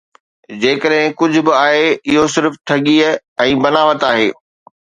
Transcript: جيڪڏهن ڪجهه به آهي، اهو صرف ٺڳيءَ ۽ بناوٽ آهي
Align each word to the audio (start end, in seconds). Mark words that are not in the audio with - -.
جيڪڏهن 0.61 1.13
ڪجهه 1.19 1.43
به 1.49 1.53
آهي، 1.57 1.85
اهو 2.13 2.23
صرف 2.37 2.57
ٺڳيءَ 2.71 3.15
۽ 3.49 3.59
بناوٽ 3.67 4.09
آهي 4.13 4.29